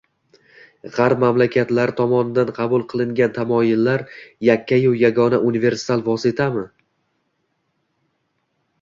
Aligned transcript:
g‘arb 0.95 1.19
mamlakatlari 1.23 1.95
tomonidan 1.99 2.49
qabul 2.61 2.87
qilingan 2.95 3.37
tamoyillar 3.37 4.05
yakka-yu 4.51 4.97
yagona– 5.05 5.43
universal 5.53 6.05
vositami? 6.11 6.69